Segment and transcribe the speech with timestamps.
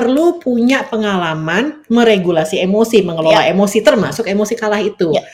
[0.00, 3.52] perlu punya pengalaman meregulasi emosi, mengelola Ya.
[3.52, 5.12] emosi termasuk emosi kalah itu.
[5.12, 5.28] Ya.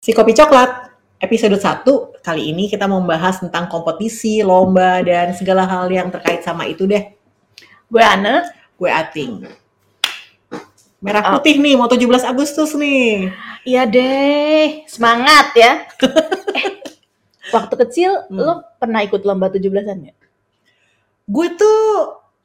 [0.00, 1.84] Si Kopi Coklat episode 1
[2.22, 6.86] kali ini kita mau membahas tentang kompetisi, lomba dan segala hal yang terkait sama itu
[6.86, 7.10] deh.
[7.90, 8.46] Gue Ane,
[8.78, 9.44] Gue Ating.
[11.02, 11.32] Merah Oh.
[11.38, 13.28] putih nih, mau 17 Agustus nih.
[13.66, 15.84] iya deh, semangat ya.
[16.56, 16.70] eh,
[17.50, 18.38] waktu kecil Hmm.
[18.38, 20.14] lo pernah ikut lomba 17-an ya?
[21.26, 21.78] Gue tuh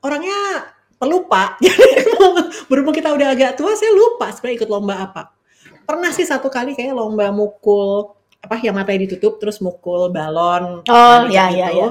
[0.02, 1.58] orangnya pelupa.
[1.64, 1.86] Jadi
[2.66, 5.34] berhubung kita udah agak tua, saya lupa sebenarnya ikut lomba apa.
[5.86, 10.82] Pernah sih satu kali kayak lomba mukul apa yang matanya ditutup terus mukul balon.
[10.86, 11.62] Oh, Nah, ya, gitu.
[11.62, 11.88] ya, ya.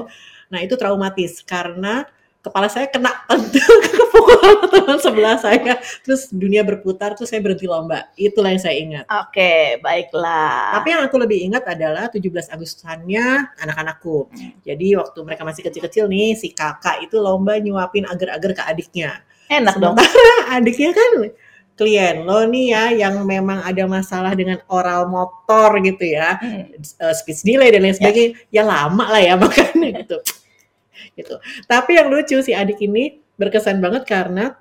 [0.51, 2.03] Nah itu traumatis karena
[2.43, 4.10] kepala saya kena pentul kepukul
[4.71, 5.79] teman sebelah saya.
[6.05, 8.09] Terus dunia berputar, terus saya berhenti lomba.
[8.15, 9.05] Itulah yang saya ingat.
[9.09, 10.81] Oke, baiklah.
[10.81, 14.29] Tapi yang aku lebih ingat adalah 17 Agustusannya anak-anakku.
[14.31, 14.51] Hmm.
[14.65, 19.21] Jadi waktu mereka masih kecil-kecil nih, si kakak itu lomba nyuapin agar-agar ke adiknya.
[19.51, 19.95] Enak dong.
[19.99, 21.11] Sementara adiknya kan
[21.71, 26.69] klien lo nih ya yang memang ada masalah dengan oral motor gitu ya, Hmm.
[26.77, 30.17] eh, speech delay dan lain sebagainya, ya lama lah ya makanya gitu.
[31.17, 31.35] gitu.
[31.65, 34.53] Tapi yang lucu si adik ini berkesan banget karena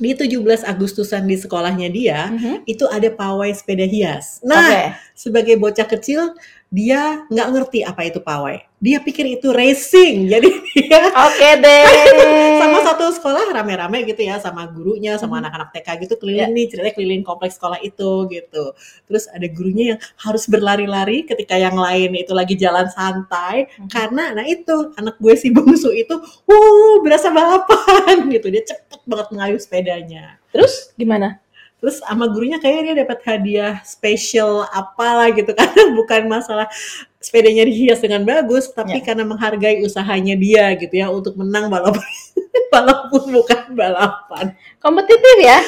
[0.00, 2.64] di 17 Agustusan di sekolahnya dia Mhm.
[2.64, 4.40] itu ada pawai sepeda hias.
[4.40, 4.80] Nah, Oke.
[5.12, 6.36] sebagai bocah kecil
[6.70, 8.62] dia nggak ngerti apa itu pawai.
[8.78, 10.24] Dia pikir itu racing.
[10.32, 11.84] Jadi dia Oke deh.
[12.62, 15.40] sama satu sekolah rame-rame gitu ya sama gurunya sama Mhm.
[15.44, 18.64] anak-anak TK gitu keliling nih ceritanya keliling kompleks sekolah itu gitu.
[19.04, 23.90] Terus ada gurunya yang harus berlari-lari ketika yang lain itu lagi jalan santai Mhm.
[23.90, 26.14] karena nah itu anak gue si bungsu itu
[26.46, 28.46] uh berasa balapan gitu.
[28.46, 30.38] Dia cepet banget mengayuh sepedanya.
[30.54, 31.42] Terus gimana?
[31.80, 36.68] Terus sama gurunya kayaknya dia dapat hadiah spesial apalah gitu karena bukan masalah
[37.16, 39.04] sepedanya dihias dengan bagus tapi Ya.
[39.04, 42.04] karena menghargai usahanya dia gitu ya untuk menang walaupun
[42.74, 44.52] walaupun bukan balapan.
[44.76, 45.58] Kompetitif ya?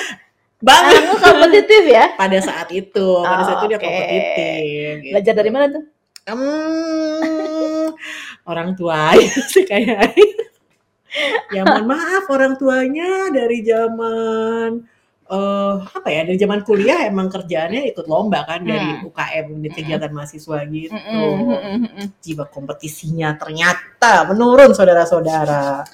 [0.62, 2.12] Banget kompetitif ya?
[2.20, 3.84] pada saat itu, pada Oh, saat itu dia oke.
[3.84, 4.94] kompetitif.
[5.03, 5.12] gitu.
[5.16, 5.84] Belajar dari mana tuh?
[6.22, 7.91] Hmm,
[8.47, 9.10] orang tua
[9.50, 10.14] sih kayak.
[11.50, 14.87] ya mohon maaf orang tuanya dari zaman
[15.32, 19.09] eh apa ya dari zaman kuliah emang kerjaannya ikut lomba kan dari Hmm.
[19.09, 20.93] UKM di kegiatan mahasiswa gitu.
[20.93, 22.06] Mm-mm, mm-mm.
[22.20, 25.88] Jiwa kompetisinya ternyata menurun saudara-saudara.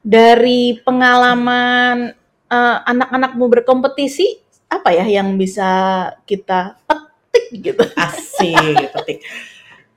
[0.00, 2.16] Dari pengalaman
[2.48, 4.40] eh, anak-anakmu berkompetisi,
[4.72, 7.84] apa ya yang bisa kita petik gitu?
[7.92, 8.56] Asik
[8.88, 8.98] gitu.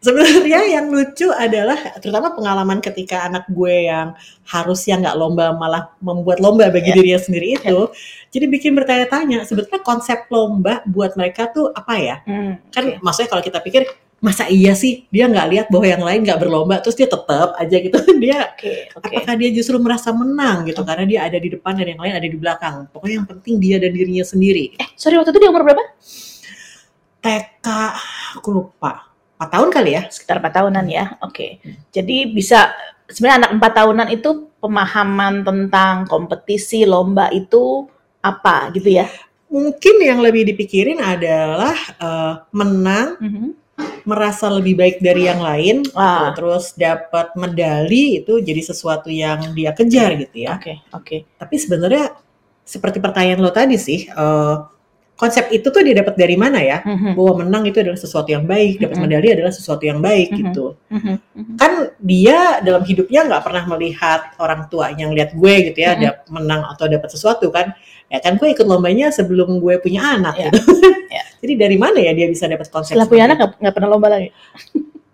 [0.05, 4.13] Sebenarnya yang lucu adalah terutama pengalaman ketika anak gue yang
[4.45, 6.95] harusnya nggak lomba malah membuat lomba bagi Ya.
[6.95, 7.89] dirinya sendiri itu.
[8.29, 12.15] Jadi bikin bertanya-tanya sebetulnya konsep lomba buat mereka tuh apa ya?
[12.23, 13.81] Hmm, Kan maksudnya kalau kita pikir
[14.15, 17.77] masa iya sih dia nggak lihat bahwa yang lain nggak berlomba terus dia tetap aja
[17.77, 17.93] gitu
[18.23, 19.05] dia Oke, oke.
[19.05, 22.25] apakah dia justru merasa menang gitu karena dia ada di depan dan yang lain ada
[22.25, 25.61] di belakang pokoknya yang penting dia dan dirinya sendiri Eh, sorry waktu itu dia umur
[25.61, 25.83] berapa?
[27.21, 27.67] TK
[28.37, 29.04] aku lupa
[29.35, 31.05] 4 tahun kali ya Sekitar 4 tahunan ya.
[31.21, 31.59] Oke.
[31.91, 32.71] Jadi bisa
[33.05, 37.85] sebenarnya anak 4 tahunan itu pemahaman tentang kompetisi lomba itu
[38.19, 39.05] apa gitu ya?
[39.45, 43.47] mungkin yang lebih dipikirin adalah eh, menang Mhm.
[44.03, 46.33] merasa lebih baik dari yang lain Wah.
[46.33, 51.17] terus dapat medali itu jadi sesuatu yang dia kejar gitu ya Oke, oke.
[51.37, 52.17] tapi sebenarnya
[52.65, 54.55] seperti pertanyaan lo tadi sih eh,
[55.15, 58.43] konsep itu tuh dia dapat dari mana ya Mhm, bahwa menang itu adalah sesuatu yang
[58.43, 59.03] baik dapat Mhm.
[59.03, 60.37] medali adalah sesuatu yang baik Mhm.
[60.37, 61.55] gitu mhm, mhm.
[61.55, 66.01] kan dia dalam hidupnya nggak pernah melihat orang tuanya ngeliat gue gitu ya Mhm.
[66.03, 67.71] dap- menang atau dapat sesuatu kan
[68.05, 70.51] ya kan gue ikut lombanya sebelum gue punya anak Ya.
[70.51, 70.59] gitu
[71.15, 71.23] Ya.
[71.39, 74.29] jadi dari mana ya dia bisa dapat konsep Setelah punya anak nggak pernah lomba lagi.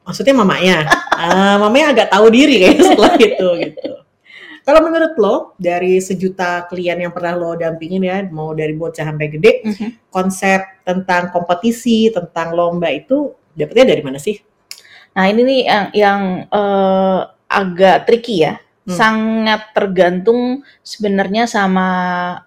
[0.01, 3.91] maksudnya mamanya Ah, mamanya agak tahu diri kayaknya setelah itu gitu
[4.61, 9.27] kalau menurut lo dari sejuta klien yang pernah lo dampingin ya mau dari bocah sampai
[9.29, 9.89] gede Mhm.
[10.09, 14.37] konsep tentang kompetisi tentang lomba itu dapetnya dari mana sih
[15.11, 17.19] Nah ini nih yang yang eh,
[17.51, 18.55] agak tricky ya.
[18.87, 18.95] Hmm.
[18.95, 21.87] Sangat tergantung sebenarnya sama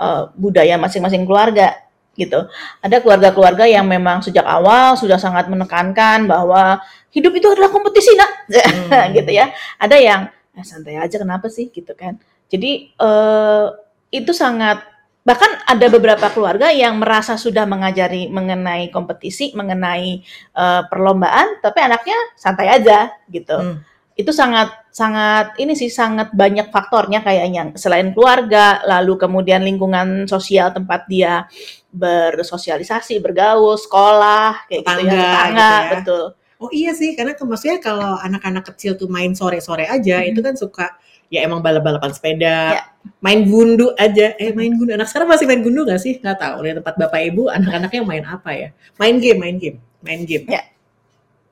[0.00, 1.76] eh, budaya masing-masing keluarga
[2.16, 2.49] gitu.
[2.81, 6.81] Ada keluarga-keluarga yang memang sejak awal sudah sangat menekankan bahwa
[7.12, 9.12] hidup itu adalah kompetisi nak, Hmm.
[9.12, 9.52] gitu ya.
[9.76, 10.20] Ada yang
[10.54, 12.18] "Ah, santai aja kenapa sih gitu kan.
[12.48, 13.66] Jadi eh,
[14.14, 14.86] itu sangat
[15.24, 20.22] bahkan ada beberapa keluarga yang merasa sudah mengajari mengenai kompetisi, mengenai
[20.54, 23.56] eh, perlombaan, tapi anaknya santai aja gitu.
[23.56, 23.78] Hmm.
[24.14, 30.70] Itu sangat sangat ini sih sangat banyak faktornya kayaknya selain keluarga, lalu kemudian lingkungan sosial
[30.70, 31.50] tempat dia
[31.90, 35.90] bersosialisasi, bergaul, sekolah, kayak gitu ya, Tetangga tetangga, gitu ya.
[35.98, 36.24] betul.
[36.62, 40.30] Oh iya sih, karena ke maksudnya kalau anak-anak kecil tuh main sore-sore aja, Mhm.
[40.30, 40.86] itu kan suka
[41.32, 42.82] ya emang balap-balapan sepeda, Ya.
[43.18, 44.38] main gundu aja.
[44.38, 46.22] Eh main gundu, anak sekarang masih main gundu gak sih?
[46.22, 46.56] Nggak tahu.
[46.62, 48.68] Di tempat bapak ibu, anak-anaknya main apa ya?
[49.02, 50.46] Main game, main game, main game.
[50.46, 50.62] Ya.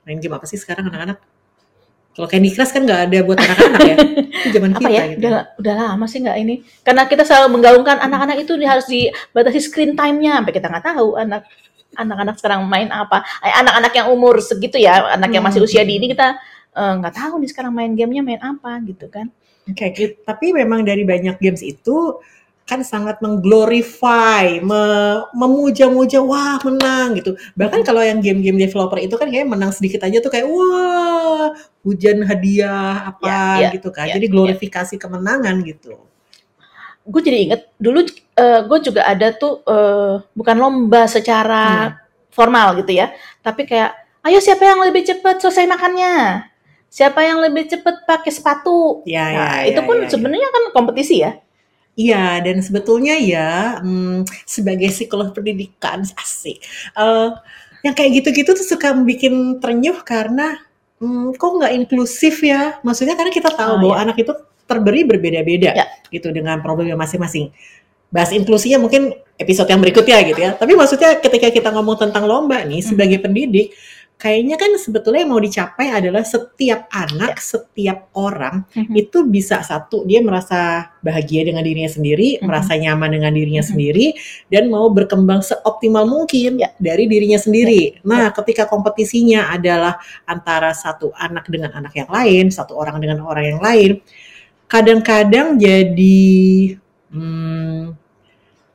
[0.07, 1.19] Main game apa sih sekarang anak-anak?
[2.13, 3.97] Kalau Candy Crush kan nggak ada buat anak-anak ya.
[4.45, 5.19] Itu zaman apa kita ya gitu.
[5.25, 6.55] udah udah lama sih nggak ini
[6.85, 11.49] karena kita selalu menggaungkan anak-anak itu harus dibatasi screen time-nya sampai kita nggak tahu anak
[11.95, 15.69] anak-anak sekarang main apa Eh, anak-anak yang umur segitu ya anak yang masih Hmm.
[15.69, 16.37] usia dini kita
[16.73, 19.29] eh, nggak tahu nih sekarang main gamenya main apa gitu kan
[19.63, 22.19] Oke, tapi memang dari banyak games itu
[22.67, 27.35] kan sangat mengglorify, me- memuja-muja, wah menang gitu.
[27.55, 27.87] Bahkan Mhm.
[27.87, 33.15] kalau yang game-game developer itu kan kayak menang sedikit aja tuh kayak wah hujan hadiah
[33.15, 34.11] apa Ya, ya, gitu kan.
[34.11, 35.95] ya, Jadi glorifikasi kemenangan gitu.
[37.07, 38.07] Gue jadi inget dulu
[38.41, 41.95] gue juga ada tuh eh, bukan lomba secara
[42.33, 43.13] formal gitu ya
[43.45, 43.93] tapi kayak
[44.25, 46.47] ayo siapa yang lebih cepet selesai makannya
[46.93, 50.11] siapa yang lebih cepet pakai sepatu Ya, ya, nah ya, itu pun ya, ya.
[50.13, 51.37] sebenarnya kan kompetisi ya
[51.93, 56.57] Iya, dan sebetulnya ya hmm, sebagai psikolog pendidikan asik,
[56.97, 57.29] eh,
[57.85, 60.57] yang kayak gitu-gitu tuh suka bikin terenyuh karena
[61.05, 62.81] hmm, kok nggak inklusif ya?
[62.81, 64.03] Maksudnya karena kita tahu Oh, bahwa iya.
[64.09, 64.33] anak itu
[64.73, 65.87] terberi berbeda-beda Ya.
[66.09, 67.53] gitu dengan problemnya masing-masing.
[68.13, 70.51] Bahas inklusinya mungkin episode yang berikutnya gitu ya.
[70.57, 72.89] Tapi maksudnya ketika kita ngomong tentang lomba nih Hmm.
[72.93, 73.73] sebagai pendidik,
[74.21, 77.43] kayaknya kan sebetulnya yang mau dicapai adalah setiap anak, Ya.
[77.43, 78.95] setiap orang Mhm.
[78.95, 82.47] itu bisa satu dia merasa bahagia dengan dirinya sendiri, Mhm.
[82.47, 83.71] merasa nyaman dengan dirinya Mhm.
[83.75, 84.07] sendiri,
[84.47, 86.71] dan mau berkembang seoptimal mungkin Ya.
[86.79, 87.99] dari dirinya sendiri.
[88.07, 93.57] Nah, ketika kompetisinya adalah antara satu anak dengan anak yang lain, satu orang dengan orang
[93.57, 93.99] yang lain,
[94.73, 96.25] kadang-kadang jadi
[97.13, 97.93] hmm,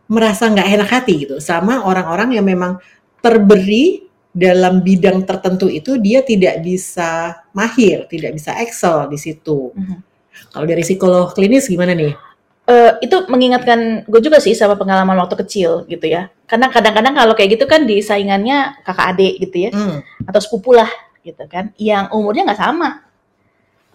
[0.05, 2.77] merasa nggak enak hati gitu sama orang-orang yang memang
[3.17, 9.73] terberi dalam bidang tertentu itu dia tidak bisa mahir, tidak bisa excel di situ.
[9.73, 9.97] Mhm.
[10.53, 12.13] Kalau dari psikolog klinis gimana nih?
[12.69, 16.29] Eh, itu mengingatkan gue juga sih sama pengalaman waktu kecil gitu ya.
[16.45, 20.77] Karena kadang-kadang kalau kayak gitu kan di saingannya kakak adik gitu ya, Hmm, atau sepupu
[20.77, 20.91] lah
[21.25, 23.06] gitu kan, yang umurnya nggak sama.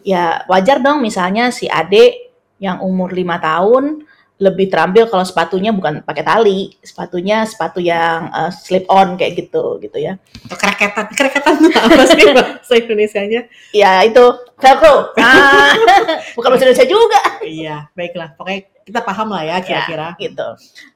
[0.03, 4.07] Ya wajar dong misalnya si adik yang umur lima tahun
[4.43, 9.79] lebih terampil kalau sepatunya bukan pakai tali, sepatunya sepatu yang eh, slip on kayak gitu
[9.79, 10.19] gitu ya.
[10.51, 13.41] atau kereketan, kereketan itu apa sih bahasa Indonesianya?
[13.71, 14.25] Ya itu
[14.59, 15.15] velcro.
[15.23, 15.79] Ah,
[16.37, 17.23] bukan bahasa Indonesia juga.
[17.47, 18.35] iya, baiklah.
[18.35, 20.19] Pokoknya kita paham lah ya kira-kira.
[20.19, 20.49] gitu.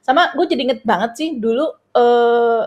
[0.03, 2.63] Sama gue jadi inget banget sih dulu eh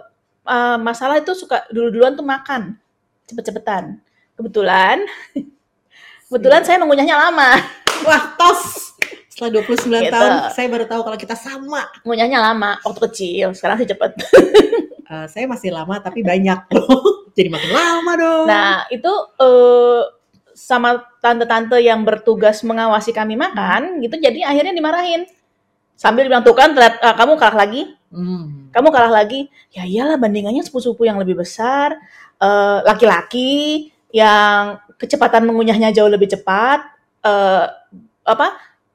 [0.48, 2.80] eh, masalah itu suka dulu-duluan tuh makan
[3.28, 4.00] cepet-cepetan.
[4.32, 5.04] Kebetulan,
[6.30, 7.58] kebetulan saya mengunyahnya lama,
[8.06, 8.94] Wah, tos.
[9.28, 10.08] Setelah 29 Gitu.
[10.08, 11.90] tahun, saya baru tahu kalau kita sama.
[12.00, 13.46] mengunyahnya lama waktu kecil.
[13.52, 14.10] Sekarang sih cepet.
[15.10, 17.02] Eh, saya masih lama tapi banyak loh.
[17.34, 18.46] Jadi makin lama dong.
[18.46, 19.10] Nah itu
[19.42, 20.02] eh
[20.54, 25.26] sama tante-tante yang bertugas mengawasi kami makan gitu, jadi akhirnya dimarahin.
[25.98, 28.70] Sambil bilang tuh kan telat- ah, kamu kalah lagi, Hmm.
[28.70, 29.50] kamu kalah lagi.
[29.74, 31.98] Ya iyalah bandingannya sepupu-sepupu yang lebih besar,
[32.38, 36.84] eh, laki-laki yang kecepatan mengunyahnya jauh lebih cepat,
[37.24, 37.64] eh,
[38.28, 38.46] apa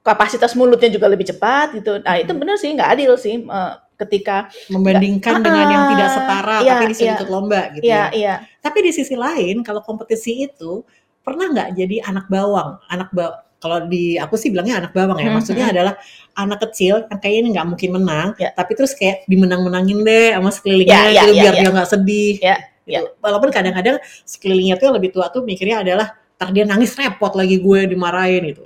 [0.06, 1.98] kapasitas mulutnya juga lebih cepat gitu.
[1.98, 6.72] Nah itu bener sih nggak adil sih eh, ketika Membandingkan dengan yang tidak setara Iya,
[6.76, 7.16] tapi disuruh iya.
[7.18, 8.04] ikut lomba gitu ya ya.
[8.12, 10.84] iya Tapi di sisi lain kalau kompetisi itu
[11.24, 12.78] pernah nggak jadi anak bawang?
[12.86, 15.26] Anak ba kalau di aku sih bilangnya anak bawang ya.
[15.32, 15.94] Hmm, Maksudnya adalah
[16.36, 18.52] anak kecil yang kayaknya ini nggak mungkin menang, Ya.
[18.52, 21.60] tapi terus kayak dimenang-menangin deh sama sekelilingnya Ya, ya, gitu ya, biar ya.
[21.64, 22.34] dia nggak sedih.
[22.44, 23.10] Ya, Gitu.
[23.18, 27.58] Walaupun kadang-kadang sekelilingnya tuh yang lebih tua tuh mikirnya adalah ntar dia nangis repot lagi
[27.58, 28.62] gue dimarahin gitu.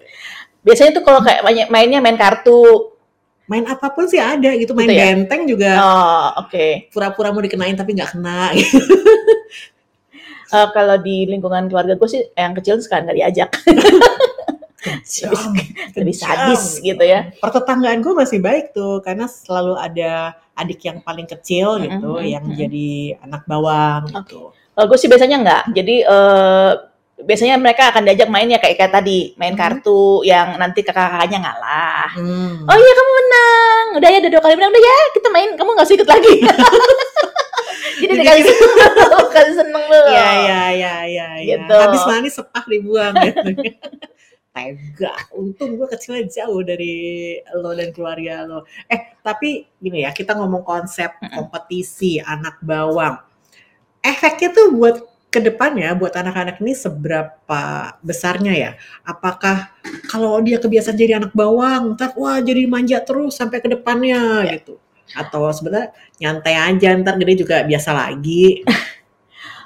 [0.60, 2.92] biasanya tuh kalau kayak banyak mainnya main kartu.
[3.48, 5.10] Main apa pun sih ada gitu, main Gitu ya?
[5.10, 6.92] benteng juga Oh oke.
[6.94, 8.52] pura-pura mau dikenain tapi nggak kena.
[8.54, 8.78] gitu.
[10.50, 13.50] Eh, kalau di lingkungan keluarga gue sih yang kecil sekarang nggak diajak,
[14.80, 15.52] Kejam,
[15.92, 17.28] lebih sadis gitu ya.
[17.36, 22.44] pertetanggaan gue masih baik tuh karena selalu ada adik yang paling kecil gitu mm-mm, yang
[22.44, 22.56] mm-mm.
[22.56, 22.88] jadi
[23.20, 24.56] anak bawang gitu.
[24.72, 25.62] Kalau gue sih biasanya nggak.
[25.72, 26.72] Jadi eh,
[27.20, 29.60] biasanya mereka akan diajak main ya kayak kayak tadi main Mhm.
[29.60, 32.08] kartu yang nanti kakak-kakaknya ngalah.
[32.16, 32.64] Hmm.
[32.64, 35.68] Oh iya kamu menang, udah ya udah dua kali menang, udah ya kita main, kamu
[35.76, 36.34] nggak usah ikut lagi.
[38.00, 38.44] Jadi dikasih
[39.30, 40.08] kasih seneng dulu.
[40.08, 41.56] Ya ya ya ya ya.
[41.60, 41.74] Gitu.
[41.76, 43.48] Habis manis sepah dibuang gitu.
[44.60, 45.14] Tega.
[45.32, 46.92] Untung gue kecilnya jauh dari
[47.56, 48.68] lo dan keluarga lo.
[48.86, 53.16] Eh tapi gini ya kita ngomong konsep kompetisi anak bawang.
[54.00, 54.96] Efeknya tuh buat
[55.30, 57.62] ke depannya buat anak-anak ini seberapa
[58.02, 58.70] besarnya ya?
[59.06, 59.70] Apakah
[60.10, 64.58] kalau dia kebiasaan jadi anak bawang, ntar wah jadi manja terus sampai ke depannya Ya.
[64.58, 64.76] gitu?
[65.14, 68.62] Atau sebenarnya nyantai aja ntar gede juga biasa lagi.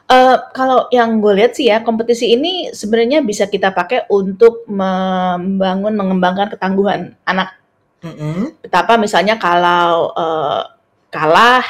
[0.05, 5.97] Uh, kalau yang gue lihat sih ya, kompetisi ini sebenarnya bisa kita pakai untuk membangun,
[5.97, 7.57] mengembangkan ketangguhan anak.
[8.05, 8.61] Mhm.
[8.61, 10.61] Betapa misalnya kalau, uh,
[11.09, 11.65] kalah,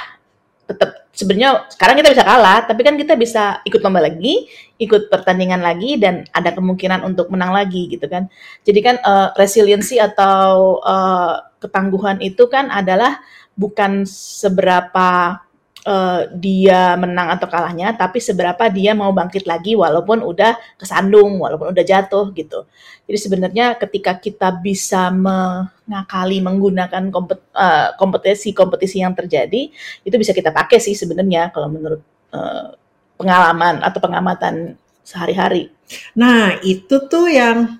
[0.66, 4.50] tetap sebenarnya sekarang kita bisa kalah, tapi kan kita bisa ikut lomba lagi,
[4.82, 8.26] ikut pertandingan lagi, dan ada kemungkinan untuk menang lagi gitu kan.
[8.66, 13.22] Jadi kan, uh, resiliensi atau, uh, ketangguhan itu kan adalah
[13.54, 15.38] bukan seberapa
[15.84, 21.70] uh, dia menang atau kalahnya, tapi seberapa dia mau bangkit lagi walaupun udah kesandung, walaupun
[21.70, 22.66] udah jatuh gitu.
[23.04, 29.68] Jadi sebenarnya ketika kita bisa mengakali menggunakan kompet, uh, kompetisi-kompetisi yang terjadi,
[30.02, 32.00] itu bisa kita pakai sih sebenarnya kalau menurut
[32.32, 32.74] uh,
[33.20, 35.68] pengalaman atau pengamatan sehari-hari.
[36.16, 37.78] Nah, itu tuh yang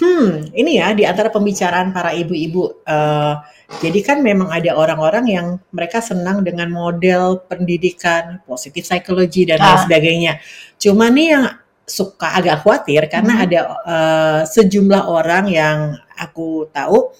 [0.00, 3.34] hmm, ini ya di antara pembicaraan para ibu-ibu uh,
[3.82, 9.76] jadi kan memang ada orang-orang yang mereka senang dengan model pendidikan positif psikologi dan lain
[9.76, 9.82] Ah.
[9.84, 10.32] sebagainya.
[10.76, 11.44] Cuma nih yang
[11.84, 13.44] suka agak khawatir karena Mhm.
[13.44, 15.78] ada uh, sejumlah orang yang
[16.16, 17.12] aku tahu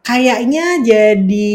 [0.00, 1.52] kayaknya jadi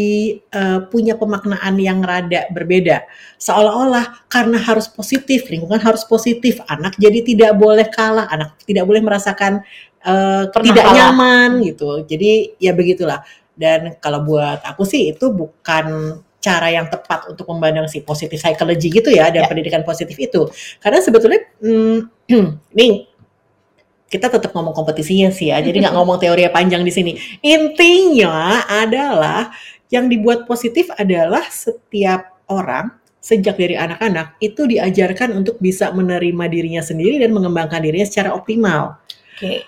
[0.54, 3.02] uh, punya pemaknaan yang rada berbeda.
[3.36, 9.02] Seolah-olah karena harus positif, lingkungan harus positif, anak jadi tidak boleh kalah, anak tidak boleh
[9.02, 9.58] merasakan
[10.06, 10.94] uh, Pernah tidak kalah.
[10.94, 12.06] nyaman gitu.
[12.06, 13.26] Jadi ya begitulah.
[13.54, 18.92] Dan kalau buat aku sih itu bukan cara yang tepat untuk memandang si positif psychology
[18.92, 19.48] gitu ya dan Ya.
[19.48, 20.44] pendidikan positif itu.
[20.82, 21.98] Karena sebetulnya hmm,
[22.78, 23.08] nih
[24.12, 25.62] kita tetap ngomong kompetisinya sih ya.
[25.64, 27.12] Jadi nggak ngomong teori panjang di sini.
[27.40, 29.48] Intinya adalah
[29.88, 32.92] yang dibuat positif adalah setiap orang
[33.24, 39.00] sejak dari anak-anak itu diajarkan untuk bisa menerima dirinya sendiri dan mengembangkan dirinya secara optimal
[39.32, 39.64] Oke.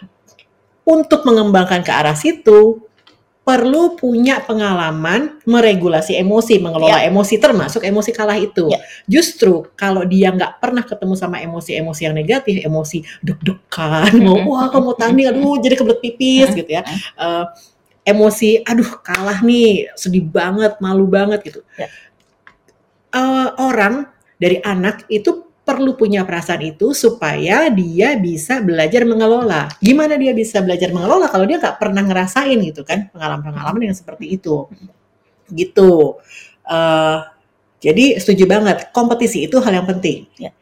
[0.84, 2.84] untuk mengembangkan ke arah situ
[3.46, 8.66] perlu punya pengalaman meregulasi emosi, mengelola emosi termasuk emosi kalah itu.
[8.74, 8.82] Ya.
[9.06, 14.98] Justru kalau dia nggak pernah ketemu sama emosi-emosi yang negatif, emosi deg-degan, mau wah kamu
[14.98, 16.82] tanding, aduh jadi kebelet pipis gitu ya.
[17.14, 17.44] Eh,
[18.10, 21.62] emosi, aduh kalah nih, sedih banget, malu banget gitu.
[21.78, 21.86] Ya.
[23.14, 24.10] Eh, orang
[24.42, 25.45] dari anak itu
[25.76, 29.68] perlu punya perasaan itu supaya dia bisa belajar mengelola.
[29.84, 34.40] Gimana dia bisa belajar mengelola kalau dia nggak pernah ngerasain gitu kan pengalaman-pengalaman yang seperti
[34.40, 34.64] itu,
[35.52, 36.16] gitu.
[36.64, 37.18] Eh,
[37.84, 40.24] jadi setuju banget kompetisi itu hal yang penting.
[40.40, 40.56] Ya.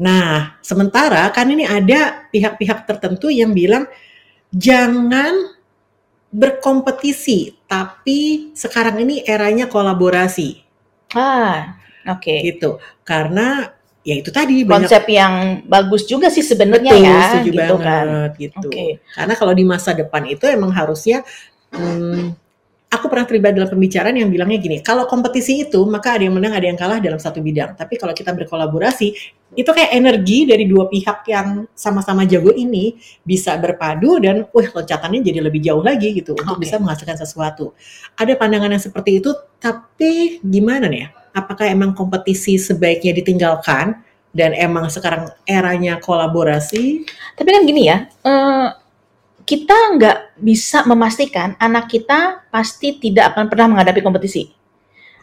[0.00, 3.88] Nah, sementara kan ini ada pihak-pihak tertentu yang bilang
[4.52, 5.56] jangan
[6.30, 10.62] berkompetisi, tapi sekarang ini eranya kolaborasi
[11.10, 11.74] Ah,
[12.06, 12.30] oke.
[12.46, 12.78] gitu.
[13.02, 13.66] Karena
[14.00, 17.84] ya itu tadi banyak Konsep yang bagus juga sih sebenarnya ya, setuju gitu kan.
[17.84, 18.68] banget gitu.
[18.68, 18.86] Oke.
[19.12, 21.20] Karena kalau di masa depan itu emang harusnya
[21.76, 22.32] hmm,
[22.90, 26.56] aku pernah terlibat dalam pembicaraan yang bilangnya gini, kalau kompetisi itu maka ada yang menang,
[26.56, 27.76] ada yang kalah dalam satu bidang.
[27.76, 29.08] Tapi kalau kita berkolaborasi,
[29.50, 32.94] itu kayak energi dari dua pihak yang sama-sama jago ini
[33.26, 36.64] bisa berpadu dan wah loncatannya jadi lebih jauh lagi gitu untuk Oke.
[36.66, 37.74] bisa menghasilkan sesuatu.
[38.16, 41.19] Ada pandangan yang seperti itu, tapi gimana nih ya?
[41.30, 44.02] Apakah emang kompetisi sebaiknya ditinggalkan
[44.34, 47.06] dan emang sekarang eranya kolaborasi?
[47.38, 48.68] Tapi kan gini ya, eh,
[49.46, 54.50] kita nggak bisa memastikan anak kita pasti tidak akan pernah menghadapi kompetisi.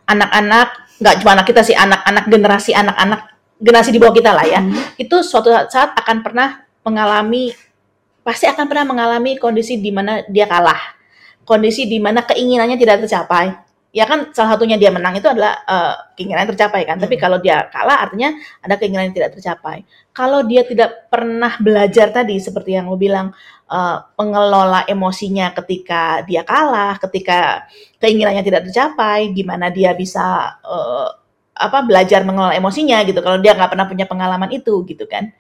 [0.08, 3.22] Anak-anak, nggak cuma anak kita sih, anak-anak generasi anak-anak
[3.58, 4.78] generasi di bawah kita lah ya, Hmm.
[5.02, 7.52] itu suatu saat akan pernah mengalami,
[8.22, 10.78] pasti akan pernah mengalami kondisi di mana dia kalah,
[11.42, 13.67] kondisi di mana keinginannya tidak tercapai.
[13.96, 16.98] Ya kan salah satunya dia menang itu adalah eh, keinginan yang tercapai kan.
[17.00, 17.24] Tapi Hmm.
[17.24, 19.88] kalau dia kalah artinya ada keinginan yang tidak tercapai.
[20.14, 23.32] Kalau dia tidak pernah belajar tadi seperti yang lo bilang
[23.72, 27.66] eh, mengelola emosinya ketika dia kalah, ketika
[28.04, 31.10] keinginannya tidak tercapai, gimana dia bisa eh,
[31.58, 33.20] apa belajar mengelola emosinya gitu.
[33.24, 35.32] Kalau dia nggak pernah punya pengalaman itu gitu kan.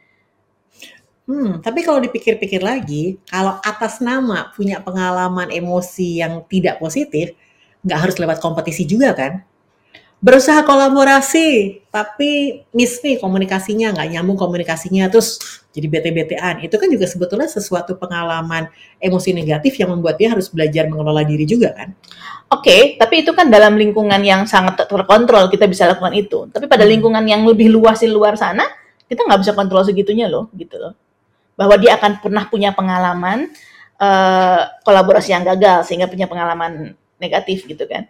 [1.28, 7.36] Hmm, tapi kalau dipikir-pikir lagi, kalau atas nama punya pengalaman emosi yang tidak positif,
[7.88, 9.42] nggak harus lewat kompetisi juga kan?
[10.18, 15.38] Berusaha kolaborasi, tapi miss nih komunikasinya, nggak nyambung komunikasinya, terus
[15.70, 16.66] jadi bete-betean.
[16.66, 18.66] Itu kan juga sebetulnya sesuatu pengalaman
[18.98, 21.94] emosi negatif yang membuat dia harus belajar mengelola diri juga kan?
[22.50, 26.50] Oke, tapi itu kan dalam lingkungan yang sangat ter- terkontrol kita bisa lakukan itu.
[26.50, 26.92] Tapi pada Hmm.
[26.98, 28.66] lingkungan yang lebih luas di luar sana,
[29.06, 30.98] kita nggak bisa kontrol segitunya loh, gitu loh.
[31.54, 33.54] Bahwa dia akan pernah punya pengalaman
[33.98, 38.08] eh, kolaborasi yang gagal sehingga punya pengalaman negatif gitu kan.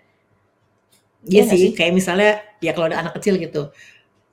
[1.27, 1.71] Iya Iya sih, sih?
[1.75, 3.71] kayak misalnya ya kalau ada anak kecil gitu.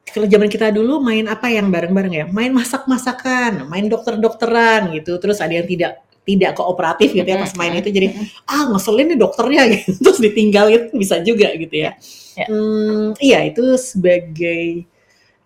[0.04, 2.24] Kalau zaman kita dulu main apa yang bareng-bareng ya?
[2.30, 5.18] Main masak-masakan, main dokter-dokteran gitu.
[5.18, 8.16] Terus ada yang tidak tidak kooperatif gitu ya pas main itu jadi
[8.48, 9.90] ah ngeselin nih dokternya gitu.
[10.00, 11.90] Terus ditinggal itu bisa juga gitu ya.
[12.38, 12.46] Ya.
[12.50, 14.86] Hmm, iya itu sebagai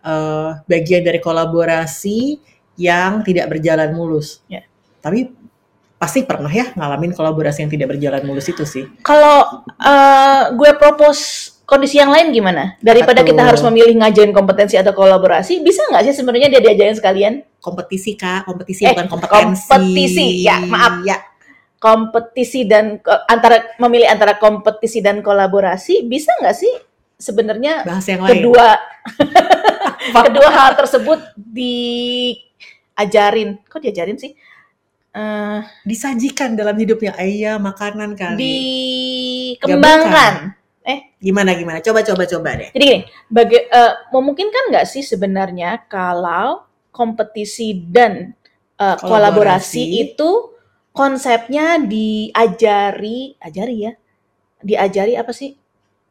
[0.05, 2.39] eh, bagian dari kolaborasi
[2.79, 4.43] yang tidak berjalan mulus.
[4.51, 4.63] Ya.
[5.03, 5.31] Tapi
[5.99, 8.87] pasti pernah ya ngalamin kolaborasi yang tidak berjalan mulus itu sih.
[9.03, 12.73] Kalau eh, gue propose kondisi yang lain gimana?
[12.81, 16.97] Daripada Apa kita harus memilih ngajarin kompetensi atau kolaborasi, bisa nggak sih sebenarnya dia diajarin
[16.97, 17.33] sekalian?
[17.61, 19.67] Kompetisi kak, kompetisi Eh, bukan kompetensi.
[19.69, 21.03] kompetisi, ya, maaf.
[21.05, 21.19] Ya,
[21.79, 26.73] Kompetisi dan antara memilih antara kompetisi dan kolaborasi, bisa nggak sih
[27.15, 27.87] sebenarnya
[28.27, 28.75] kedua
[30.27, 32.43] kedua hal tersebut diajarin?
[33.63, 34.35] Kok diajarin sih?
[35.09, 37.17] Eh, Disajikan dalam hidupnya.
[37.17, 38.37] Ah, Iya, makanan kali.
[39.57, 40.53] dikembangkan.
[41.19, 41.83] Gimana gimana?
[41.83, 42.69] Coba coba coba deh.
[42.71, 46.63] Jadi gini, baga- eh, memungkinkan nggak sih sebenarnya kalau
[46.95, 48.31] kompetisi dan
[48.79, 49.03] eh, kolaborasi.
[49.03, 49.83] Kolaborasi.
[49.99, 50.29] itu
[50.95, 53.93] konsepnya diajari, ajari ya,
[54.63, 55.59] diajari apa sih?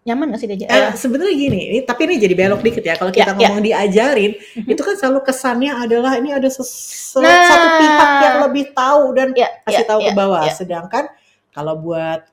[0.09, 0.73] Nyaman nggak sih diajari?
[0.73, 2.97] Eh, sebenarnya gini, ini, tapi ini jadi belok dikit ya.
[2.97, 4.73] Kalau kita Ya, ngomong diajarin, Mhm.
[4.73, 6.73] itu kan selalu kesannya adalah ini ada ses-
[7.13, 7.45] se- Nah.
[7.45, 10.43] satu pihak yang lebih tahu dan ya, kasih ya, tahu ke ya, bawah.
[10.49, 10.53] ya.
[10.57, 11.05] Sedangkan
[11.53, 12.25] kalau buat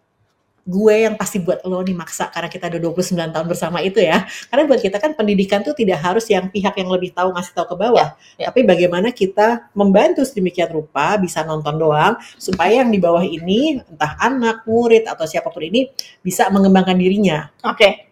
[0.66, 4.26] gue yang pasti buat lo nih maksa karena kita udah 29 tahun bersama itu ya.
[4.50, 7.70] Karena buat kita kan pendidikan tuh tidak harus yang pihak yang lebih tahu ngasih tahu
[7.70, 8.18] ke bawah.
[8.36, 8.46] Ya, ya.
[8.50, 14.18] Tapi bagaimana kita membantu sedemikian rupa bisa nonton doang supaya yang di bawah ini entah
[14.18, 15.94] anak, murid atau siapa pun ini
[16.26, 17.54] bisa mengembangkan dirinya.
[17.62, 18.10] Oke.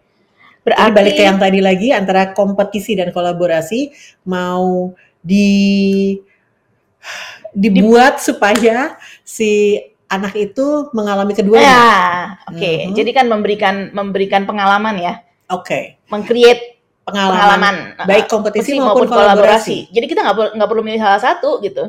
[0.61, 3.91] Jadi Berarti balik ke yang tadi lagi antara kompetisi dan kolaborasi
[4.29, 6.15] mau di
[7.51, 8.95] dibuat supaya
[9.25, 9.75] si
[10.13, 11.65] anak itu mengalami keduanya.
[11.65, 11.91] ya,
[12.49, 12.71] oke.
[12.87, 12.93] Mhm.
[12.93, 15.13] Jadi kan memberikan memberikan pengalaman ya,
[15.53, 17.75] Oke, mengcreate pengalaman, pengalaman,
[18.07, 19.77] baik eh, kompetisi kompetisi maupun, kolaborasi.
[19.91, 21.85] Jadi kita nggak perlu nggak perlu milih salah satu gitu.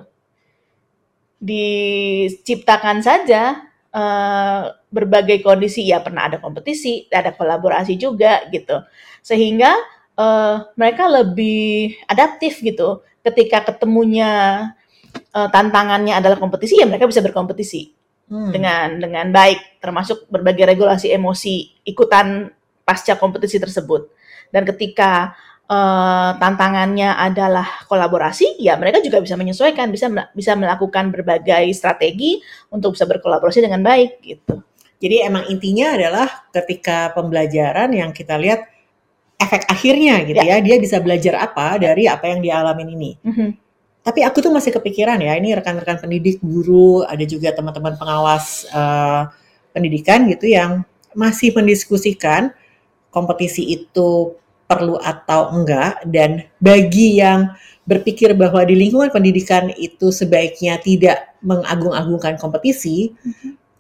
[1.38, 3.62] Diciptakan saja
[3.94, 8.82] eh, berbagai kondisi ya pernah ada kompetisi, ada kolaborasi juga gitu.
[9.22, 9.72] Sehingga
[10.18, 13.00] eh, mereka lebih adaptif gitu.
[13.24, 14.30] Ketika ketemunya
[15.14, 18.50] eh, tantangannya adalah kompetisi ya mereka bisa berkompetisi Hmm.
[18.50, 22.48] dengan dengan baik termasuk berbagai regulasi emosi ikutan
[22.80, 24.08] pasca kompetisi tersebut
[24.48, 25.37] dan ketika
[25.68, 32.40] eh, tantangannya adalah kolaborasi ya mereka juga bisa menyesuaikan bisa bisa melakukan berbagai strategi
[32.72, 34.64] untuk bisa berkolaborasi dengan baik gitu
[35.04, 38.64] Jadi emang intinya adalah ketika pembelajaran yang kita lihat
[39.37, 43.10] efek akhirnya gitu ya, dia bisa belajar apa dari apa yang dialamin ini.
[43.20, 43.48] Mhm.
[44.04, 49.22] Tapi aku tuh masih kepikiran ya, ini rekan-rekan pendidik, guru, ada juga teman-teman pengawas eh,
[49.72, 50.84] pendidikan gitu yang
[51.16, 52.52] masih mendiskusikan
[53.08, 54.36] kompetisi itu
[54.68, 57.52] perlu atau enggak dan bagi yang
[57.84, 63.12] berpikir bahwa di lingkungan pendidikan itu sebaiknya tidak mengagung-agungkan kompetisi,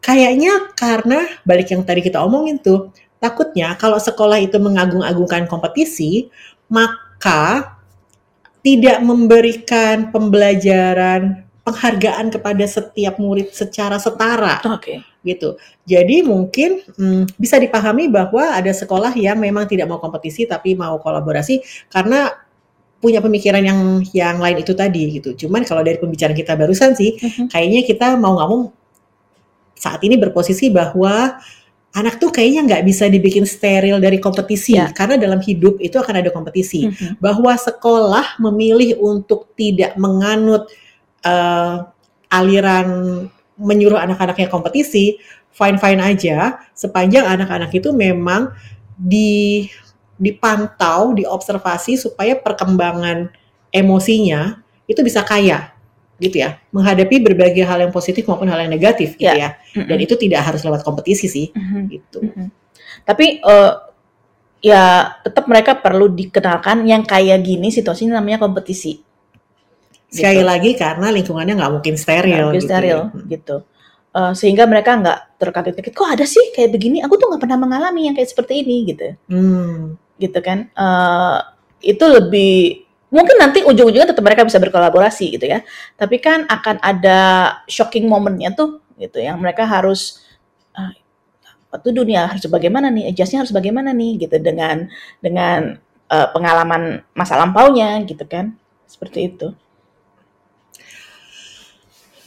[0.04, 6.28] kayaknya karena balik yang tadi kita omongin tuh, takutnya kalau sekolah itu mengagung-agungkan kompetisi,
[6.68, 7.73] maka
[8.64, 15.56] tidak memberikan pembelajaran penghargaan kepada setiap murid secara setara oke gitu.
[15.88, 21.00] Jadi mungkin hmm, bisa dipahami bahwa ada sekolah yang memang tidak mau kompetisi tapi mau
[21.00, 22.28] kolaborasi karena
[23.00, 23.80] punya pemikiran yang
[24.16, 25.36] yang lain itu tadi gitu.
[25.44, 27.52] Cuman kalau dari pembicaraan kita barusan sih, Mhm.
[27.52, 28.60] kayaknya kita mau nggak mau
[29.76, 31.36] saat ini berposisi bahwa
[31.94, 34.90] anak tuh kayaknya nggak bisa dibikin steril dari kompetisi Ya.
[34.90, 37.22] karena dalam hidup itu akan ada kompetisi Mhm.
[37.22, 40.66] bahwa sekolah memilih untuk tidak menganut
[41.24, 41.76] eh,
[42.28, 42.88] aliran
[43.56, 45.16] menyuruh anak-anaknya kompetisi,
[45.56, 48.50] fine-fine aja, sepanjang anak-anak itu memang
[48.98, 49.64] di
[50.14, 53.30] dipantau, diobservasi supaya perkembangan
[53.74, 55.73] emosinya itu bisa kaya,
[56.24, 59.60] gitu ya, menghadapi berbagai hal yang positif maupun hal yang negatif, gitu ya.
[59.76, 59.84] Mhm.
[59.84, 61.80] Dan itu tidak harus lewat kompetisi sih, Mhm.
[61.92, 62.18] gitu.
[62.24, 62.46] Mhm.
[63.04, 63.72] Tapi eh,
[64.64, 64.84] ya
[65.20, 69.04] tetap mereka perlu dikenalkan yang kayak gini situasinya namanya kompetisi.
[70.08, 70.48] Sekali Gitu.
[70.48, 72.66] lagi karena lingkungannya nggak mungkin steril, Nggak gitu.
[72.70, 73.20] steril ya.
[73.28, 73.56] gitu.
[74.14, 75.90] Eh, sehingga mereka nggak terkaget-kaget.
[75.92, 77.02] Kok ada sih kayak begini?
[77.02, 79.98] Aku tuh nggak pernah mengalami yang kayak seperti ini gitu, Hmm.
[80.16, 80.70] gitu kan?
[80.70, 81.38] Eh,
[81.84, 82.83] itu lebih
[83.14, 85.62] mungkin nanti ujung-ujungnya tetap mereka bisa berkolaborasi gitu ya.
[85.94, 87.18] Tapi kan akan ada
[87.70, 90.22] shocking momennya tuh gitu yang mereka harus
[90.74, 90.90] ah,
[91.70, 94.90] apa tuh dunia harus bagaimana nih, adjustnya harus bagaimana nih gitu dengan
[95.22, 95.78] dengan
[96.10, 98.58] eh, pengalaman masa lampaunya gitu kan,
[98.90, 99.54] seperti itu.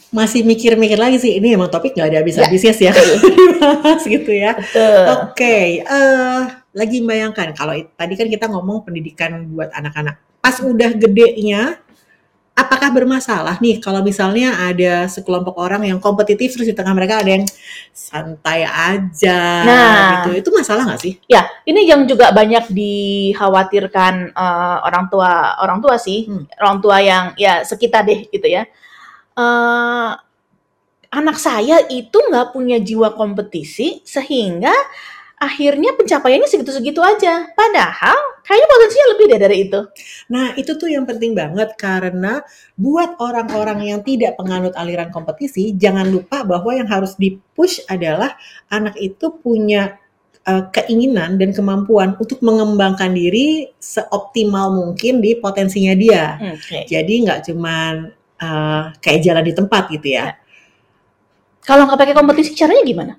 [0.07, 4.55] masih mikir-mikir lagi sih ini emang topik nggak ada habis-habisnya sih ya dibahas gitu ya.
[5.19, 10.26] Oke, eh lagi bayangkan kalau tadi kan kita ngomong pendidikan buat anak-anak.
[10.47, 11.75] Pas udah gedenya,
[12.55, 17.35] apakah bermasalah nih kalau misalnya ada sekelompok orang yang kompetitif terus di tengah mereka ada
[17.35, 17.43] yang
[17.91, 20.23] santai aja Nah.
[20.23, 20.39] gitu.
[20.39, 21.19] Itu masalah nggak sih?
[21.27, 26.47] Ya, ini yang juga banyak dikhawatirkan eh, orang tua orang tua sih, Hmm.
[26.63, 28.63] orang tua yang ya sekitar deh gitu ya.
[29.35, 30.11] Eh,
[31.11, 34.71] anak saya itu nggak punya jiwa kompetisi sehingga
[35.37, 37.45] akhirnya pencapaiannya segitu-segitu aja.
[37.53, 39.79] Padahal kayaknya potensinya lebih deh dari itu.
[40.33, 42.41] Nah, itu tuh yang penting banget karena
[42.73, 48.33] buat orang-orang yang tidak penganut aliran kompetisi, jangan lupa bahwa yang harus dipush adalah
[48.73, 50.01] anak itu punya
[50.49, 56.41] uh, keinginan dan kemampuan untuk mengembangkan diri seoptimal mungkin di potensinya dia.
[56.57, 56.89] Oke.
[56.89, 58.09] Jadi nggak cuman
[58.41, 60.33] uh, kayak jalan di tempat gitu ya.
[61.61, 63.13] Kalau nggak pakai kompetisi caranya gimana?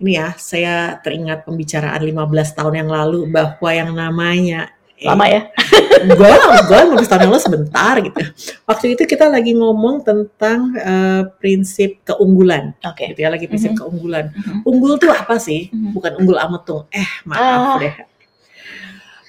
[0.00, 5.50] Ini ya, saya teringat pembicaraan 15 tahun yang lalu bahwa yang namanya eh, Lama ya?
[6.02, 8.18] Enggak, enggak, 15 tahun yang lalu sebentar gitu.
[8.66, 13.10] Waktu itu kita lagi ngomong tentang eh, prinsip keunggulan, Oke.
[13.14, 13.78] gitu ya, lagi prinsip Mhm.
[13.78, 14.24] keunggulan.
[14.34, 14.60] Mhm.
[14.66, 15.70] Unggul tuh apa sih?
[15.70, 15.90] Mhm.
[15.94, 16.86] Bukan unggul ametung.
[16.90, 17.78] Eh, maaf Ah.
[17.78, 17.94] deh.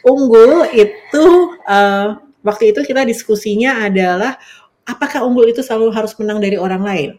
[0.04, 1.26] Unggul itu
[1.64, 2.08] eh,
[2.44, 4.36] waktu itu kita diskusinya adalah
[4.84, 7.10] apakah unggul itu selalu harus menang dari orang lain?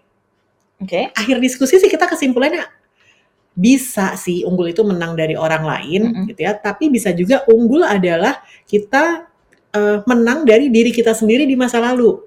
[0.83, 1.09] Oke.
[1.15, 2.67] Akhir diskusi sih kita kesimpulannya
[3.55, 6.25] bisa sih unggul itu menang dari orang lain Mhm.
[6.35, 9.31] gitu ya, tapi bisa juga unggul adalah kita
[9.71, 12.23] eh, menang dari diri kita sendiri di masa lalu.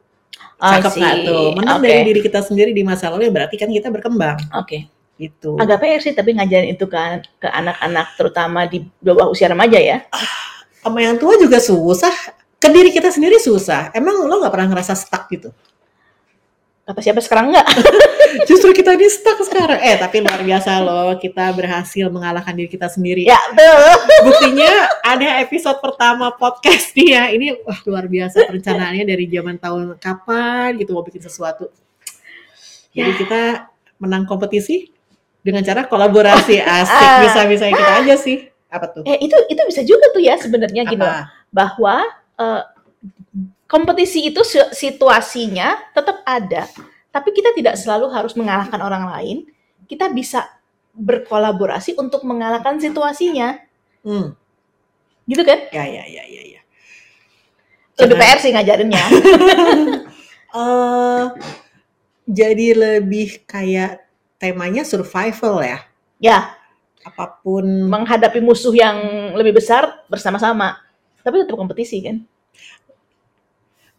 [0.60, 1.48] Cakep nggak tuh?
[1.56, 1.88] Menang Oke.
[1.88, 4.84] dari diri kita sendiri di masa lalu ya berarti kan kita berkembang Oke.
[5.16, 5.56] gitu.
[5.56, 10.04] Agak PR sih tapi ngajarin itu kan ke anak-anak terutama di bawah usia remaja ya.
[10.84, 12.12] Sama yang tua juga susah.
[12.60, 13.96] Ke diri kita sendiri susah.
[13.96, 15.48] Emang lo nggak pernah ngerasa stuck gitu?
[16.84, 17.68] Kata siapa sekarang enggak?
[18.50, 18.87] Justru kita
[19.70, 19.80] sekarang.
[19.84, 21.12] Eh tapi luar biasa loh.
[21.16, 23.24] Kita berhasil mengalahkan diri kita sendiri.
[23.24, 23.92] ya, betul.
[24.24, 27.28] Buktinya ada episode pertama podcast dia.
[27.28, 31.68] Ini wah luar biasa perencanaannya dari zaman tahun kapan gitu mau bikin sesuatu.
[32.92, 33.18] Jadi Ya.
[33.18, 33.42] kita
[33.98, 34.90] menang kompetisi
[35.40, 37.22] dengan cara kolaborasi asik Ah.
[37.22, 38.48] bisa-bisa kita aja sih.
[38.68, 39.04] Apa tuh?
[39.04, 41.08] Eh itu itu bisa juga tuh ya sebenarnya gitu.
[41.50, 42.04] Bahwa
[42.36, 42.64] eh,
[43.66, 46.68] kompetisi itu si- situasinya tetap ada,
[47.10, 49.38] tapi kita tidak selalu harus mengalahkan orang lain.
[49.88, 50.46] Kita bisa
[50.94, 53.58] berkolaborasi untuk mengalahkan situasinya.
[54.04, 54.36] Hmm.
[55.24, 55.72] Gitu kan?
[55.72, 56.62] Ya ya ya ya ya.
[57.98, 59.06] Lebih Jangan- PR sih ngajarinnya.
[60.58, 61.24] eh
[62.28, 64.04] jadi lebih kayak
[64.38, 65.80] temanya survival ya.
[66.20, 66.40] ya,
[67.08, 68.98] Apa pun menghadapi musuh yang
[69.34, 70.78] lebih besar bersama-sama.
[71.24, 72.20] Tapi tetap kompetisi kan?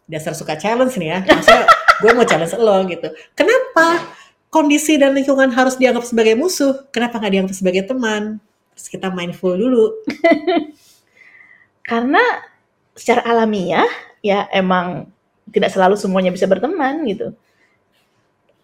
[0.09, 1.19] dasar suka challenge nih ya.
[1.21, 1.69] Maksudnya
[2.01, 3.13] gue mau challenge lo gitu.
[3.37, 4.09] Kenapa
[4.49, 6.85] kondisi dan lingkungan harus dianggap sebagai musuh?
[6.93, 8.37] Kenapa nggak dianggap sebagai teman?
[8.75, 9.85] Terus kita mindful dulu.
[11.89, 12.21] Karena
[12.93, 13.87] secara alamiah
[14.19, 15.07] ya emang
[15.49, 17.33] tidak selalu semuanya bisa berteman gitu.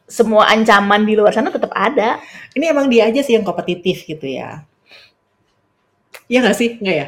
[0.06, 2.22] Semua ancaman di luar sana tetap ada.
[2.54, 4.62] Ini emang dia aja sih yang kompetitif gitu ya.
[6.30, 6.70] Iya nggak sih?
[6.82, 7.08] Nggak ya?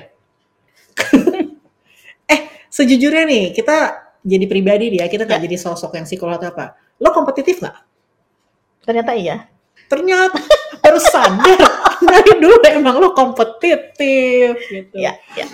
[2.33, 3.77] eh, sejujurnya nih, kita
[4.25, 5.45] jadi pribadi dia, kita nggak Ya.
[5.47, 6.65] jadi sosok yang psikolog atau apa.
[6.99, 7.86] Lo kompetitif nggak?
[8.87, 9.37] Ternyata iya.
[9.87, 10.39] ternyata
[10.83, 11.59] harus sadar
[12.11, 14.95] dari dulu emang lo kompetitif gitu.
[14.95, 15.47] Ya, ya.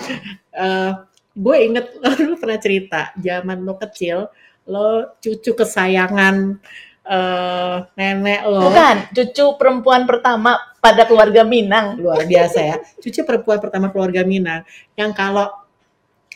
[0.53, 0.91] Eh,
[1.33, 1.85] gue inget
[2.29, 4.29] lo pernah cerita zaman lo kecil
[4.65, 6.61] lo cucu kesayangan
[7.03, 11.97] eh, nenek lo Bukan, cucu perempuan pertama pada keluarga Minang.
[11.97, 14.61] luar biasa ya cucu perempuan pertama keluarga Minang
[14.93, 15.49] yang kalau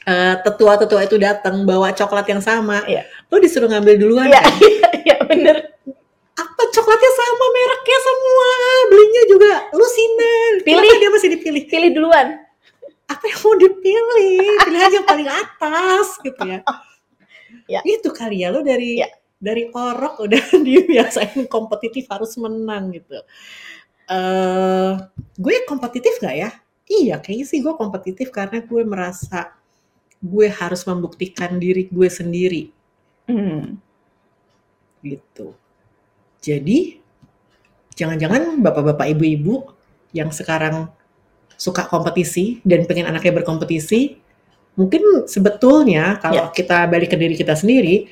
[0.01, 3.05] eh, tetua-tetua itu datang bawa coklat yang sama Iya.
[3.29, 4.53] lo disuruh ngambil duluan Iya, kan?
[4.69, 5.57] iya, iya bener.
[6.57, 8.49] Coklatnya sama mereknya semua
[8.87, 10.81] belinya juga lusinan Pilih.
[10.81, 12.27] Kenapa dia masih dipilih Pilih duluan.
[13.07, 14.35] apa yang mau dipilih
[14.67, 16.59] pilih aja yang paling atas gitu ya
[17.67, 17.79] Ya.
[17.83, 19.07] itu kali ya lo dari Ya.
[19.39, 23.15] dari orok udah dibiasain kompetitif harus menang gitu
[24.07, 24.91] eh
[25.35, 26.49] gue kompetitif gak ya
[26.87, 29.51] iya kayaknya sih gue kompetitif karena gue merasa
[30.17, 32.71] gue harus membuktikan diri gue sendiri
[33.27, 33.75] Hmm.
[34.99, 35.51] gitu
[36.41, 36.99] jadi
[37.97, 39.73] jangan-jangan bapak-bapak ibu-ibu
[40.13, 40.87] yang sekarang
[41.57, 44.21] suka kompetisi dan pengen anaknya berkompetisi,
[44.77, 48.05] mungkin sebetulnya kalau kita balik ke diri kita sendiri,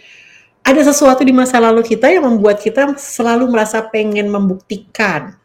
[0.65, 5.38] ada sesuatu di masa lalu kita yang membuat kita selalu merasa pengen membuktikan,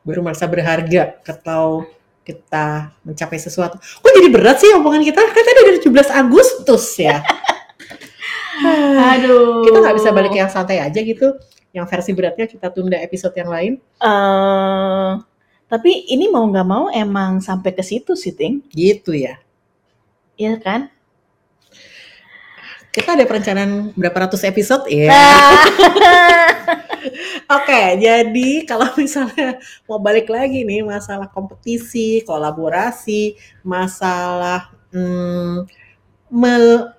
[0.00, 1.84] baru merasa berharga atau
[2.24, 3.76] kita mencapai sesuatu.
[3.78, 5.20] Kok jadi berat sih omongan kita?
[5.20, 7.22] Kan tadi dari 17 Agustus ya.
[9.14, 9.68] Aduh.
[9.68, 11.36] kita nggak bisa balik yang santai aja gitu.
[11.76, 13.72] Yang versi beratnya kita tunda episode yang lain.
[14.00, 15.12] Eh,
[15.68, 18.64] tapi ini mau nggak mau emang sampai ke situ sih, Ting.
[18.72, 19.36] Gitu ya.
[20.40, 20.88] Iya kan?
[22.88, 25.12] Kita ada perencanaan berapa ratus episode ya.
[25.12, 25.60] Nah,
[27.56, 35.66] Oke, jadi kalau misalnya mau balik lagi nih masalah kompetisi, kolaborasi, masalah hmm,
[36.30, 36.95] me-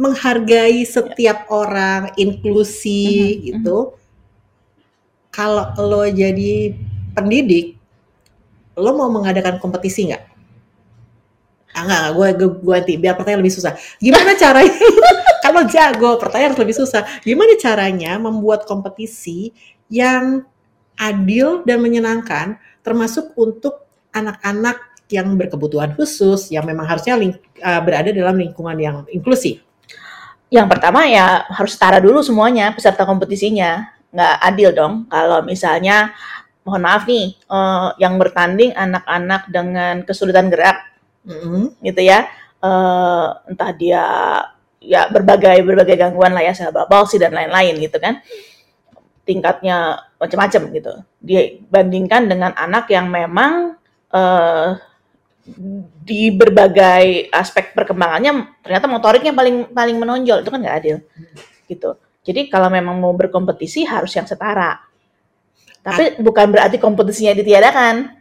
[0.00, 3.78] menghargai setiap orang, inklusi Mhm, gitu.
[5.28, 6.72] Kalau lo jadi
[7.12, 7.76] pendidik,
[8.80, 10.24] lo mau mengadakan kompetisi nggak?
[11.70, 13.76] Ah nggak, gue gue gue biar pertanyaan lebih susah.
[14.00, 14.72] Gimana caranya?
[15.44, 17.02] Kalau jago, pertanyaan harus lebih susah.
[17.22, 19.52] Gimana caranya membuat kompetisi
[19.92, 20.42] yang
[20.96, 28.12] adil dan menyenangkan, termasuk untuk anak-anak yang berkebutuhan khusus, yang memang harusnya ling- uh, berada
[28.12, 29.62] dalam lingkungan yang inklusif.
[30.50, 33.86] Yang pertama ya harus setara dulu semuanya peserta kompetisinya.
[34.10, 36.10] Nggak adil dong kalau misalnya
[36.66, 40.82] mohon maaf nih eh, yang bertanding anak-anak dengan kesulitan gerak
[41.22, 41.78] Mm-mm.
[41.86, 42.26] gitu ya.
[42.60, 44.04] Eh, entah dia
[44.82, 48.18] ya berbagai berbagai gangguan lah ya cerebral palsy dan lain-lain gitu kan.
[49.22, 50.92] Tingkatnya macam-macam gitu.
[51.22, 53.78] Dibandingkan dengan anak yang memang
[54.10, 54.68] eh,
[56.06, 60.96] di berbagai aspek perkembangannya ternyata motoriknya paling paling menonjol itu kan nggak adil
[61.70, 61.94] gitu.
[62.26, 64.76] Jadi kalau memang mau berkompetisi harus yang setara.
[65.80, 68.20] Tapi bukan berarti kompetisinya ditiadakan.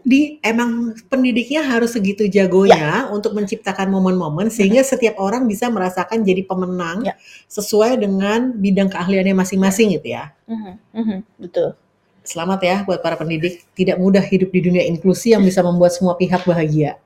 [0.00, 6.40] Di emang pendidiknya harus segitu jagonya untuk menciptakan momen-momen sehingga setiap orang bisa merasakan jadi
[6.48, 7.20] pemenang Ya.
[7.52, 10.32] sesuai dengan bidang keahliannya masing-masing gitu ya.
[10.48, 11.76] Mhm, mhm, betul.
[12.20, 13.64] Selamat ya buat para pendidik.
[13.72, 17.00] Tidak mudah hidup di dunia inklusi yang bisa membuat semua pihak bahagia.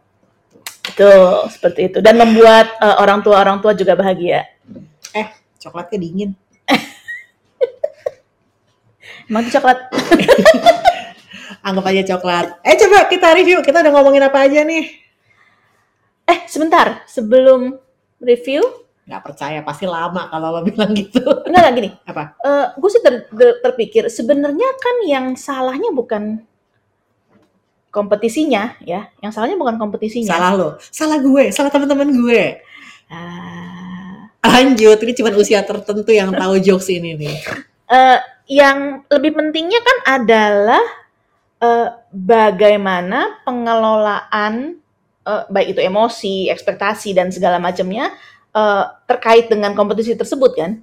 [0.85, 1.99] Betul, seperti itu.
[2.03, 4.45] Dan membuat eh, orang tua orang tua juga bahagia.
[5.15, 5.29] Eh,
[5.63, 6.31] coklatnya dingin.
[9.31, 9.79] Emang itu coklat.
[11.67, 12.47] Anggap aja coklat.
[12.61, 13.59] Eh coba kita review.
[13.65, 14.85] Kita udah ngomongin apa aja nih?
[16.29, 17.07] Eh, sebentar.
[17.09, 17.79] Sebelum
[18.21, 18.61] review,
[19.05, 21.21] Gak percaya, pasti lama kalau lo bilang gitu.
[21.45, 21.91] enggak enggak gini.
[22.05, 22.23] Apa?
[22.41, 26.41] Eh, gue sih ter- ter- terpikir sebenarnya kan yang salahnya bukan
[27.89, 30.35] kompetisinya ya, yang salahnya bukan kompetisinya.
[30.35, 30.69] Salah lo.
[30.81, 31.45] Salah gue.
[31.53, 32.59] Salah teman-teman gue.
[33.07, 34.99] Ah, Lanjut.
[34.99, 37.37] Ini cuma usia tertentu yang tahu jokes ini nih.
[37.87, 40.85] eh, yang lebih pentingnya kan adalah
[41.61, 44.81] eh, bagaimana pengelolaan
[45.23, 48.11] eh, baik itu emosi, ekspektasi dan segala macamnya
[48.55, 50.79] eh, terkait dengan kompetisi tersebut kan.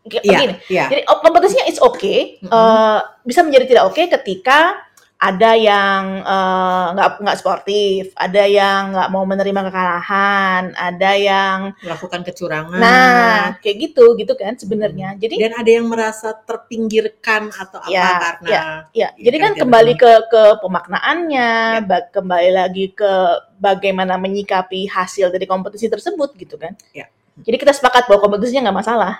[0.00, 0.88] Iya, begini, iya.
[0.88, 2.48] Jadi oh, kompetisinya it's okay, Mhm.
[2.48, 4.80] eh, bisa menjadi tidak oke ketika
[5.20, 12.24] ada yang eh, nggak nggak sportif, ada yang nggak mau menerima kekalahan, ada yang Melakukan
[12.24, 12.80] kecurangan.
[12.80, 15.12] nah kayak gitu gitu kan sebenarnya.
[15.20, 19.60] Jadi Dan ada yang merasa terpinggirkan atau apa Ya, karena ya, Iya, jadi kan kan,
[19.60, 21.82] kembali ke ke pemaknaannya, Ya.
[21.84, 23.12] ba- kembali lagi ke
[23.60, 26.72] bagaimana menyikapi hasil dari kompetisi tersebut gitu kan.
[26.96, 27.12] Ya.
[27.36, 29.14] Jadi kita sepakat bahwa kompetisinya nggak masalah.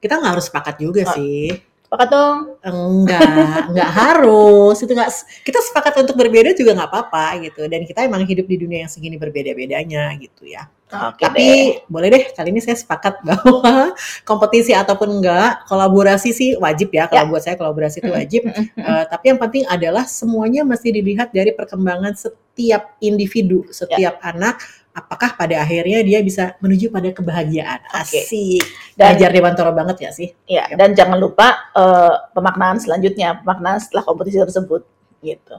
[0.00, 1.12] kita nggak harus sepakat juga Oh.
[1.12, 1.60] sih.
[1.90, 2.36] Sepakat dong.
[2.62, 4.78] Enggak, enggak harus.
[4.78, 5.10] Itu enggak
[5.42, 7.66] kita sepakat untuk berbeda juga nggak apa-apa gitu.
[7.66, 10.70] Dan kita emang hidup di dunia yang segini berbeda-bedanya gitu ya.
[10.90, 11.86] Oke Tapi deh.
[11.90, 13.90] boleh deh kali ini saya sepakat bahwa
[14.22, 17.10] kompetisi ataupun enggak, kolaborasi sih wajib ya.
[17.10, 18.46] Kalau buat saya kolaborasi itu wajib.
[18.54, 24.30] Eh, tapi yang penting adalah semuanya mesti dilihat dari perkembangan setiap individu, setiap Ya.
[24.30, 24.62] anak.
[24.90, 27.86] Apakah pada akhirnya dia bisa menuju pada kebahagiaan?
[27.94, 28.62] Asik.
[28.98, 30.34] Dan Ajar Dewantoro banget ya sih.
[30.50, 34.82] ya, dan jangan lupa eh, pemaknaan selanjutnya, pemaknaan setelah kompetisi tersebut
[35.22, 35.56] gitu.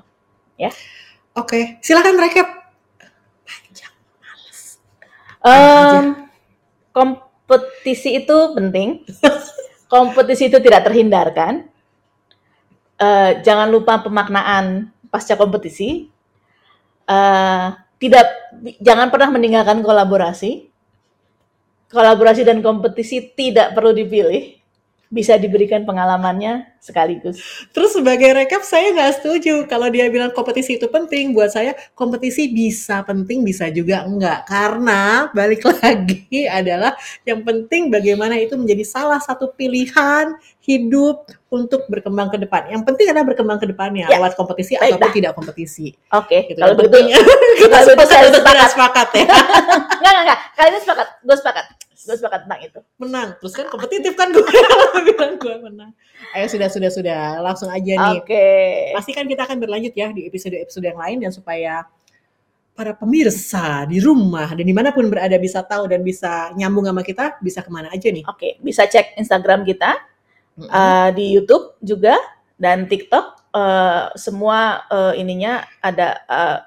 [1.31, 2.47] Oke, silakan recap.
[3.47, 3.93] Panjang.
[5.47, 6.05] Em,
[6.91, 9.07] kompetisi itu penting.
[9.91, 11.71] kompetisi itu tidak terhindarkan.
[12.99, 16.11] Eh, jangan lupa pemaknaan pasca kompetisi.
[17.07, 17.67] Eh,
[18.01, 18.25] tidak,
[18.81, 20.73] jangan pernah meninggalkan kolaborasi.
[21.93, 24.57] Kolaborasi dan kompetisi tidak perlu dipilih.
[25.11, 27.35] Bisa diberikan pengalamannya sekaligus.
[27.69, 31.35] Terus sebagai recap saya nggak setuju kalau dia bilang kompetisi itu penting.
[31.35, 34.47] Buat saya kompetisi bisa penting bisa juga enggak.
[34.47, 40.31] Karena balik lagi adalah yang penting bagaimana itu menjadi salah satu pilihan
[40.63, 42.71] hidup untuk berkembang ke depan.
[42.71, 44.15] Yang penting adalah berkembang ke depannya Ya.
[44.15, 44.95] lewat kompetisi Baiklah.
[44.95, 45.91] ataupun tidak kompetisi.
[46.15, 46.55] Oke, Gitu.
[46.55, 47.19] kalau Yang begitu
[47.67, 48.67] kita sepakat tidak sepakat.
[48.71, 49.25] sepakat ya.
[49.27, 50.39] Enggak, enggak, enggak.
[50.55, 51.07] Kali ini sepakat.
[51.19, 51.65] Gue sepakat.
[52.01, 52.79] Gue sepakat tentang itu.
[52.97, 53.29] Menang.
[53.37, 54.41] Terus kan kompetitif kan gue
[55.07, 55.91] bilang gue menang.
[56.33, 58.17] Ayo sudah sudah sudah langsung aja nih.
[58.21, 58.47] Oke.
[58.97, 61.85] Pasti kan kita akan berlanjut ya di episode-episode yang lain dan supaya
[62.71, 67.03] para pemirsa di rumah dan di mana pun berada bisa tahu dan bisa nyambung sama
[67.03, 68.23] kita bisa ke mana aja nih.
[68.25, 69.99] Oke, bisa cek Instagram kita
[70.57, 70.71] Mm-mm.
[70.71, 72.15] eh, di YouTube juga
[72.57, 73.43] dan TikTok.
[73.51, 76.57] eh, semua eh, ininya ada eh,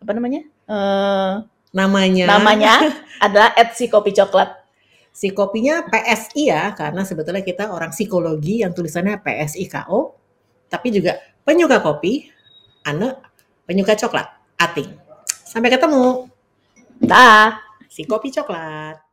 [0.00, 0.40] apa namanya?
[0.66, 1.32] Eh,
[1.74, 2.74] namanya namanya
[3.24, 4.66] adalah @si kopi coklat.
[5.16, 10.12] Si kopinya PSI ya, karena sebetulnya kita orang psikologi yang tulisannya PSIKO,
[10.68, 12.28] tapi juga penyuka kopi,
[12.84, 13.16] Ane,
[13.64, 14.28] penyuka coklat,
[14.60, 14.92] Ating.
[15.24, 16.28] Sampai ketemu,
[17.00, 17.64] Dah.
[17.88, 19.05] si kopi coklat.